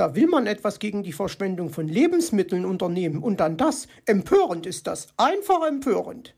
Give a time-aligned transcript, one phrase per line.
[0.00, 3.86] Da will man etwas gegen die Verschwendung von Lebensmitteln unternehmen und dann das.
[4.06, 6.34] Empörend ist das, einfach empörend.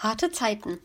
[0.00, 0.78] Harte Zeiten.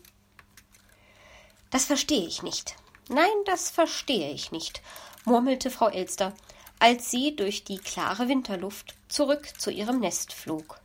[1.70, 2.74] Das verstehe ich nicht.
[3.08, 4.82] Nein, das verstehe ich nicht,
[5.24, 6.32] murmelte Frau Elster,
[6.80, 10.80] als sie durch die klare Winterluft zurück zu ihrem Nest flog.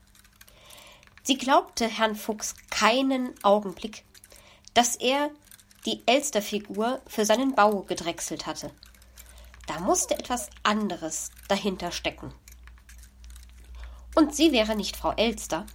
[1.24, 4.06] Sie glaubte Herrn Fuchs keinen Augenblick,
[4.76, 5.32] dass er
[5.88, 8.70] die Elsterfigur für seinen Bau gedrechselt hatte.
[9.66, 12.32] Da musste etwas anderes dahinter stecken.
[14.14, 15.66] Und sie wäre nicht Frau Elster,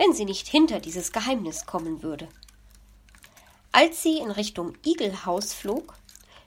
[0.00, 2.26] wenn sie nicht hinter dieses Geheimnis kommen würde.
[3.70, 5.92] Als sie in Richtung Igelhaus flog,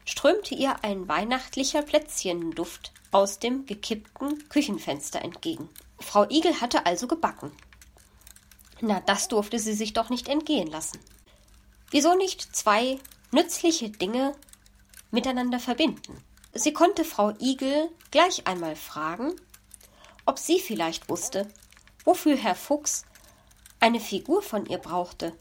[0.04, 5.68] strömte ihr ein weihnachtlicher Plätzchenduft aus dem gekippten Küchenfenster entgegen.
[6.00, 7.52] Frau Igel hatte also gebacken.
[8.80, 10.98] Na, das durfte sie sich doch nicht entgehen lassen.
[11.92, 12.98] Wieso nicht zwei
[13.30, 14.34] nützliche Dinge
[15.12, 16.24] miteinander verbinden?
[16.54, 19.36] Sie konnte Frau Igel gleich einmal fragen,
[20.26, 21.48] ob sie vielleicht wusste,
[22.04, 23.04] wofür Herr Fuchs
[23.84, 25.38] eine Figur von ihr brauchte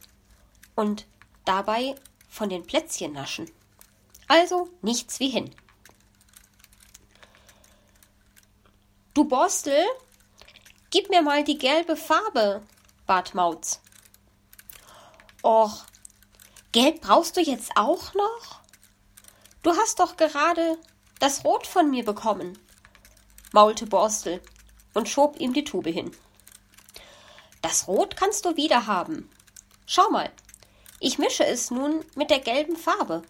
[0.76, 1.06] und
[1.46, 1.96] dabei
[2.28, 3.50] von den Plätzchen naschen.
[4.28, 5.56] Also nichts wie hin.
[9.14, 9.82] Du Borstel,
[10.90, 12.62] gib mir mal die gelbe Farbe,
[13.08, 13.80] bat Mauz.
[15.42, 15.86] Och,
[16.74, 18.60] gelb brauchst du jetzt auch noch?
[19.62, 20.78] Du hast doch gerade
[21.20, 22.60] das Rot von mir bekommen,
[23.54, 24.42] maulte Borstel
[24.94, 26.12] und schob ihm die Tube hin.
[27.64, 29.30] Das Rot kannst du wieder haben.
[29.88, 30.30] Schau mal,
[31.00, 33.24] ich mische es nun mit der gelben Farbe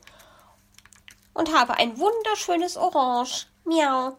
[1.34, 3.46] und habe ein wunderschönes Orange.
[3.64, 4.18] Miau.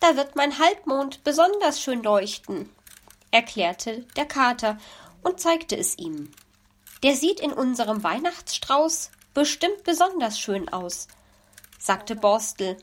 [0.00, 2.72] Da wird mein Halbmond besonders schön leuchten,
[3.30, 4.78] erklärte der Kater
[5.22, 6.32] und zeigte es ihm.
[7.02, 11.06] Der sieht in unserem Weihnachtsstrauß bestimmt besonders schön aus,
[11.78, 12.78] sagte Borstel.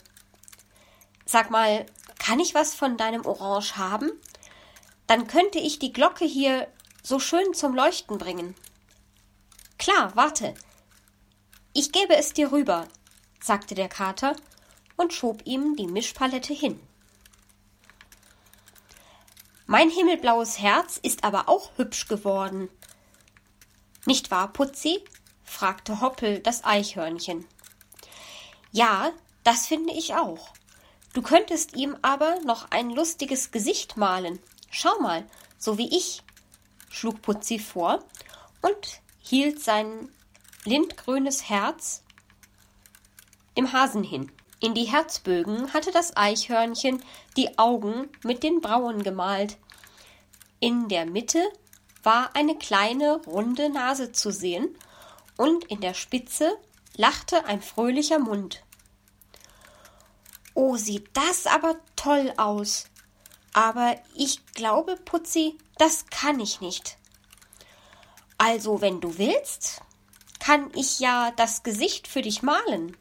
[1.25, 1.87] Sag mal,
[2.19, 4.11] kann ich was von deinem Orange haben?
[5.07, 6.67] Dann könnte ich die Glocke hier
[7.03, 8.55] so schön zum Leuchten bringen.
[9.77, 10.53] Klar, warte.
[11.73, 12.87] Ich gebe es dir rüber,
[13.39, 14.35] sagte der Kater
[14.95, 16.79] und schob ihm die Mischpalette hin.
[19.67, 22.69] Mein himmelblaues Herz ist aber auch hübsch geworden.
[24.05, 25.03] Nicht wahr, Putzi?
[25.43, 27.45] fragte Hoppel das Eichhörnchen.
[28.71, 29.11] Ja,
[29.43, 30.49] das finde ich auch.
[31.13, 34.39] Du könntest ihm aber noch ein lustiges Gesicht malen,
[34.77, 35.25] Schau mal,
[35.57, 36.21] so wie ich,
[36.89, 38.03] schlug Putzi vor
[38.61, 40.11] und hielt sein
[40.65, 42.03] lindgrünes Herz
[43.55, 44.33] dem Hasen hin.
[44.59, 47.01] In die Herzbögen hatte das Eichhörnchen
[47.37, 49.55] die Augen mit den Brauen gemalt.
[50.59, 51.41] In der Mitte
[52.03, 54.77] war eine kleine runde Nase zu sehen
[55.37, 56.51] und in der Spitze
[56.97, 58.61] lachte ein fröhlicher Mund.
[60.53, 62.87] Oh, sieht das aber toll aus,
[63.55, 66.97] aber ich glaube, Putzi, das kann ich nicht.
[68.37, 69.81] Also, wenn du willst,
[70.39, 72.97] kann ich ja das Gesicht für dich malen.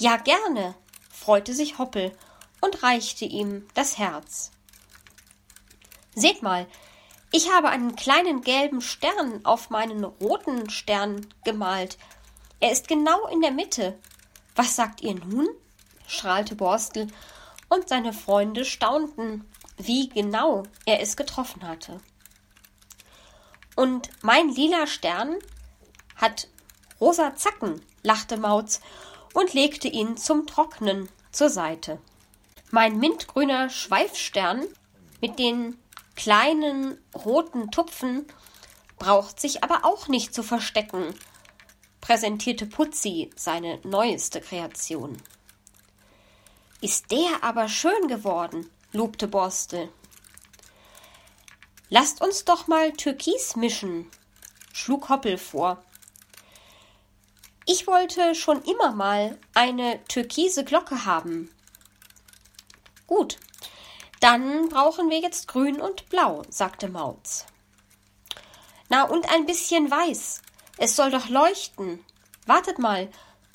[0.00, 0.74] Ja, gerne,
[1.12, 2.10] freute sich Hoppel
[2.60, 4.50] und reichte ihm das Herz.
[6.16, 6.66] Seht mal,
[7.30, 11.98] ich habe einen kleinen gelben Stern auf meinen roten Stern gemalt.
[12.58, 13.96] Er ist genau in der Mitte.
[14.56, 15.46] Was sagt ihr nun?
[16.08, 17.06] strahlte Borstel
[17.68, 19.44] und seine Freunde staunten,
[19.76, 22.00] wie genau er es getroffen hatte.
[23.76, 25.36] Und mein lila Stern
[26.16, 26.48] hat
[27.00, 28.80] rosa Zacken, lachte Mauz
[29.34, 32.00] und legte ihn zum Trocknen zur Seite.
[32.70, 34.66] Mein mintgrüner Schweifstern
[35.20, 35.78] mit den
[36.16, 38.26] kleinen roten Tupfen
[38.98, 41.14] braucht sich aber auch nicht zu verstecken,
[42.00, 45.16] präsentierte Putzi seine neueste Kreation.
[46.80, 49.88] Ist der aber schön geworden, lobte Borstel.
[51.88, 54.08] Lasst uns doch mal Türkis mischen,
[54.72, 55.82] schlug Hoppel vor.
[57.66, 61.50] Ich wollte schon immer mal eine türkise Glocke haben.
[63.08, 63.38] Gut,
[64.20, 67.44] dann brauchen wir jetzt grün und blau, sagte Mauz.
[68.88, 70.42] Na, und ein bisschen weiß.
[70.76, 72.04] Es soll doch leuchten.
[72.46, 73.10] Wartet mal,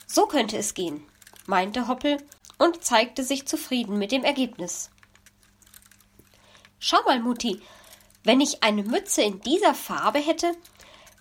[0.07, 1.07] so könnte es gehen,
[1.45, 2.17] meinte Hoppel
[2.57, 4.89] und zeigte sich zufrieden mit dem Ergebnis.
[6.79, 7.61] Schau mal, Mutti,
[8.23, 10.53] wenn ich eine Mütze in dieser Farbe hätte,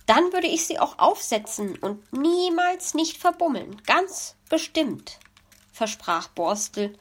[0.07, 5.19] dann würde ich sie auch aufsetzen und niemals nicht verbummeln, ganz bestimmt,
[5.73, 6.97] versprach Borstel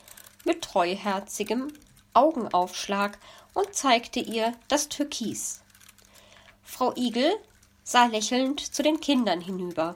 [0.45, 1.73] mit treuherzigem
[2.13, 3.17] Augenaufschlag
[3.53, 5.61] und zeigte ihr das Türkis.
[6.63, 7.33] Frau Igel
[7.83, 9.95] sah lächelnd zu den Kindern hinüber.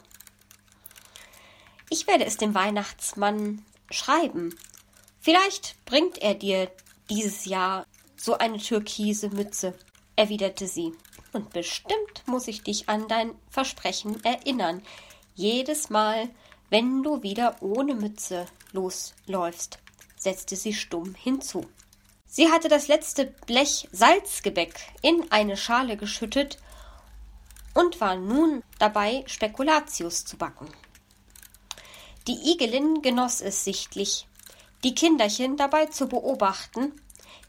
[1.89, 4.55] Ich werde es dem Weihnachtsmann schreiben.
[5.19, 6.71] Vielleicht bringt er dir
[7.09, 7.85] dieses Jahr
[8.15, 9.73] so eine türkise Mütze,
[10.15, 10.93] erwiderte sie.
[11.33, 14.81] Und bestimmt muss ich dich an dein Versprechen erinnern.
[15.35, 16.29] Jedes Mal,
[16.69, 19.79] wenn du wieder ohne Mütze losläufst,
[20.17, 21.65] setzte sie stumm hinzu.
[22.25, 26.57] Sie hatte das letzte Blech Salzgebäck in eine Schale geschüttet
[27.73, 30.67] und war nun dabei, Spekulatius zu backen.
[32.27, 34.27] Die Igelin genoss es sichtlich,
[34.83, 36.93] die Kinderchen dabei zu beobachten,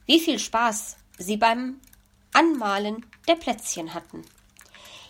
[0.04, 1.80] wie viel Spaß sie beim
[2.34, 4.22] Anmalen der Plätzchen hatten.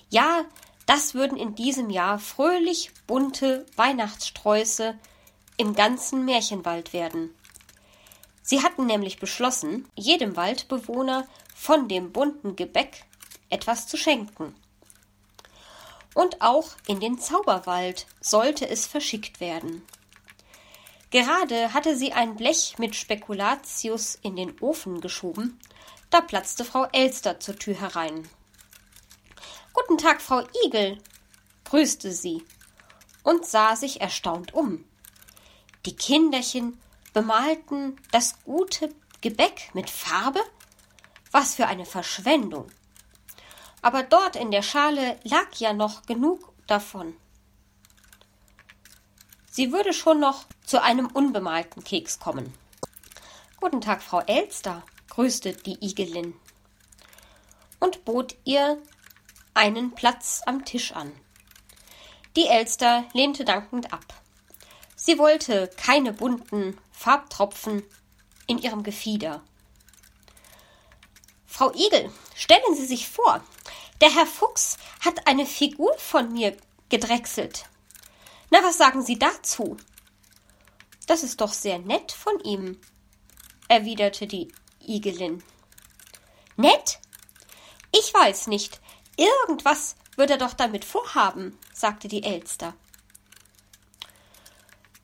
[0.09, 0.45] Ja,
[0.87, 4.97] das würden in diesem Jahr fröhlich bunte Weihnachtssträuße
[5.57, 7.35] im ganzen Märchenwald werden.
[8.43, 11.27] Sie hatten nämlich beschlossen, jedem Waldbewohner
[11.57, 13.05] von dem bunten Gebäck
[13.51, 14.55] etwas zu schenken.
[16.17, 19.83] Und auch in den Zauberwald sollte es verschickt werden.
[21.11, 25.61] Gerade hatte sie ein Blech mit Spekulatius in den Ofen geschoben,
[26.09, 28.27] da platzte Frau Elster zur Tür herein.
[29.75, 30.97] Guten Tag, Frau Igel,
[31.65, 32.43] grüßte sie
[33.23, 34.87] und sah sich erstaunt um.
[35.85, 36.81] Die Kinderchen
[37.13, 38.89] bemalten das gute
[39.21, 40.41] Gebäck mit Farbe?
[41.31, 42.69] Was für eine Verschwendung.
[43.87, 47.15] Aber dort in der Schale lag ja noch genug davon.
[49.49, 52.53] Sie würde schon noch zu einem unbemalten Keks kommen.
[53.61, 56.35] Guten Tag, Frau Elster, grüßte die Igelin
[57.79, 58.83] und bot ihr
[59.55, 61.13] einen Platz am Tisch an.
[62.35, 64.21] Die Elster lehnte dankend ab.
[64.97, 67.85] Sie wollte keine bunten Farbtropfen
[68.49, 69.43] in ihrem Gefieder.
[71.47, 73.45] Frau Igel, stellen Sie sich vor,
[74.01, 76.57] der Herr Fuchs hat eine Figur von mir
[76.89, 77.67] gedrechselt.
[78.51, 79.77] Na, was sagen Sie dazu?
[81.07, 82.81] Das ist doch sehr nett von ihm,
[83.69, 85.43] erwiderte die Igelin.
[86.57, 86.99] Nett?
[87.93, 88.81] Ich weiß nicht.
[89.17, 92.75] Irgendwas wird er doch damit vorhaben, sagte die Elster.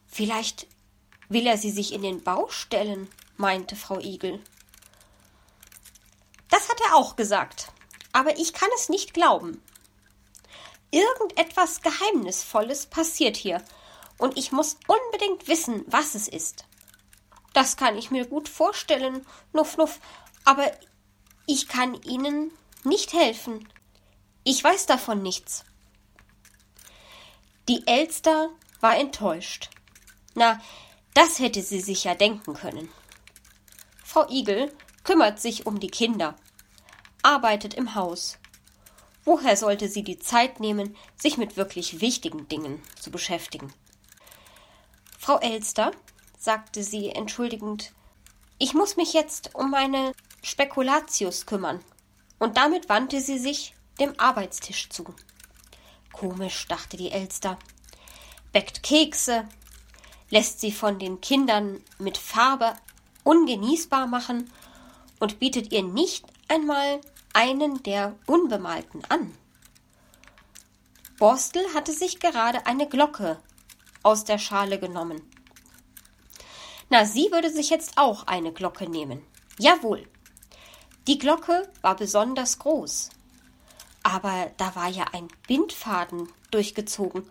[0.06, 0.66] Vielleicht
[1.28, 4.42] will er sie sich in den Bau stellen, meinte Frau Igel.
[6.50, 7.71] Das hat er auch gesagt,
[8.12, 9.62] aber ich kann es nicht glauben.
[10.90, 13.62] Irgendetwas Geheimnisvolles passiert hier,
[14.18, 16.64] und ich muss unbedingt wissen, was es ist.
[17.54, 20.00] Das kann ich mir gut vorstellen, Nuff Nuff,
[20.44, 20.70] aber
[21.46, 22.52] ich kann Ihnen
[22.84, 23.68] nicht helfen.
[24.44, 25.64] Ich weiß davon nichts.
[27.68, 28.50] Die Elster
[28.80, 29.70] war enttäuscht.
[30.34, 30.60] Na,
[31.14, 32.90] das hätte sie sich ja denken können.
[34.04, 34.72] Frau Igel
[35.04, 36.36] kümmert sich um die Kinder,
[37.22, 38.38] arbeitet im Haus.
[39.24, 43.72] Woher sollte sie die Zeit nehmen, sich mit wirklich wichtigen Dingen zu beschäftigen?
[45.18, 45.92] Frau Elster,
[46.38, 47.92] sagte sie entschuldigend,
[48.58, 50.12] ich muss mich jetzt um meine
[50.42, 51.80] Spekulatius kümmern.
[52.40, 55.14] Und damit wandte sie sich dem Arbeitstisch zu.
[56.12, 57.58] Komisch, dachte die Elster.
[58.52, 59.48] Bäckt Kekse,
[60.30, 62.74] lässt sie von den Kindern mit Farbe
[63.22, 64.50] ungenießbar machen
[65.20, 67.00] und bietet ihr nicht einmal
[67.32, 69.34] einen der unbemalten an.
[71.18, 73.38] Borstel hatte sich gerade eine Glocke
[74.02, 75.22] aus der Schale genommen.
[76.90, 79.24] Na, sie würde sich jetzt auch eine Glocke nehmen.
[79.58, 80.08] Jawohl.
[81.06, 83.10] Die Glocke war besonders groß.
[84.02, 87.28] Aber da war ja ein Bindfaden durchgezogen.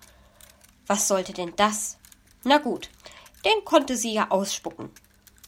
[0.88, 1.98] Was sollte denn das?
[2.44, 2.90] Na gut,
[3.46, 4.90] den konnte sie ja ausspucken.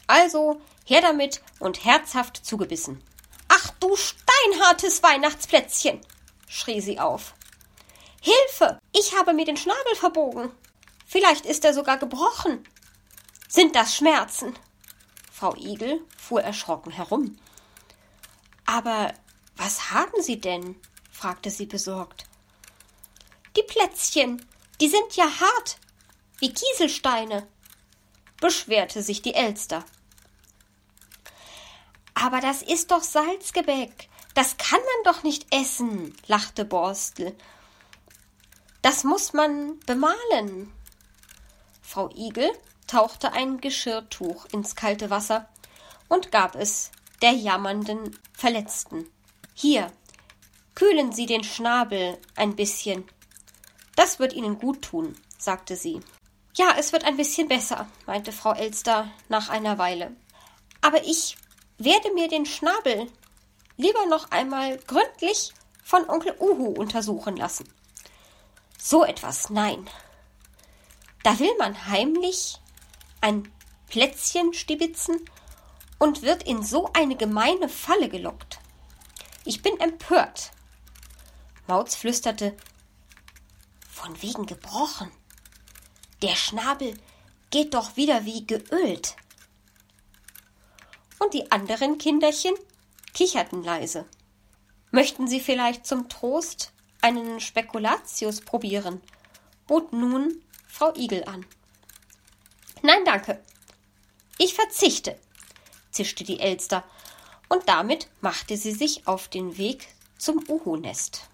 [0.07, 3.01] Also her damit und herzhaft zugebissen.
[3.47, 3.95] Ach du
[4.43, 6.01] steinhartes Weihnachtsplätzchen,
[6.47, 7.33] schrie sie auf.
[8.21, 8.79] Hilfe!
[8.91, 10.51] Ich habe mir den Schnabel verbogen.
[11.05, 12.63] Vielleicht ist er sogar gebrochen.
[13.47, 14.55] Sind das Schmerzen?
[15.31, 17.37] Frau Igel fuhr erschrocken herum.
[18.65, 19.13] Aber
[19.55, 20.79] was haben Sie denn?
[21.11, 22.25] fragte sie besorgt.
[23.55, 24.45] Die Plätzchen,
[24.81, 25.77] die sind ja hart,
[26.39, 27.47] wie Kieselsteine,
[28.41, 29.85] beschwerte sich die Elster.
[32.15, 34.09] Aber das ist doch Salzgebäck.
[34.33, 37.35] Das kann man doch nicht essen, lachte Borstel.
[38.81, 40.71] Das muss man bemalen.
[41.81, 42.49] Frau Igel
[42.87, 45.47] tauchte ein Geschirrtuch ins kalte Wasser
[46.09, 49.09] und gab es der jammernden Verletzten.
[49.53, 49.91] Hier,
[50.75, 53.05] kühlen Sie den Schnabel ein bisschen.
[53.95, 56.01] Das wird Ihnen gut tun, sagte sie.
[56.55, 60.15] Ja, es wird ein bisschen besser, meinte Frau Elster nach einer Weile.
[60.81, 61.37] Aber ich
[61.77, 63.07] werde mir den Schnabel
[63.77, 65.53] lieber noch einmal gründlich
[65.83, 67.67] von Onkel Uhu untersuchen lassen.
[68.77, 69.89] So etwas, nein.
[71.23, 72.59] Da will man heimlich
[73.21, 73.51] ein
[73.87, 75.23] Plätzchen stibitzen
[75.99, 78.59] und wird in so eine gemeine Falle gelockt.
[79.45, 80.51] Ich bin empört.
[81.67, 82.55] Mauz flüsterte
[83.89, 85.11] Von wegen gebrochen.
[86.21, 86.97] Der Schnabel
[87.51, 89.15] geht doch wieder wie geölt.
[91.19, 92.55] Und die anderen Kinderchen
[93.13, 94.05] kicherten leise.
[94.91, 99.01] Möchten Sie vielleicht zum Trost einen Spekulatius probieren?
[99.67, 101.45] bot nun Frau Igel an.
[102.81, 103.41] Nein, danke.
[104.37, 105.17] Ich verzichte,
[105.91, 106.83] zischte die Elster,
[107.49, 111.29] und damit machte sie sich auf den Weg zum Uhu-Nest.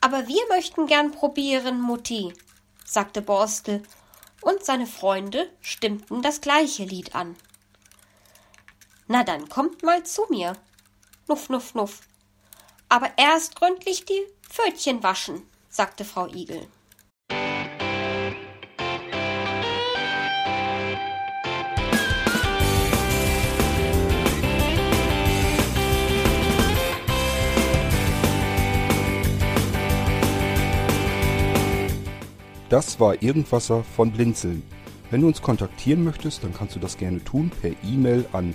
[0.00, 2.32] Aber wir möchten gern probieren, Mutti,
[2.84, 3.82] sagte Borstel,
[4.40, 7.36] und seine Freunde stimmten das gleiche Lied an.
[9.08, 10.52] Na dann kommt mal zu mir.
[11.28, 12.00] Nuff, nuff, nuff.
[12.88, 16.66] Aber erst gründlich die Pfötchen waschen, sagte Frau Igel.
[32.70, 34.62] Das war Irgendwasser von Blinzeln.
[35.10, 38.54] Wenn du uns kontaktieren möchtest, dann kannst du das gerne tun per E-Mail an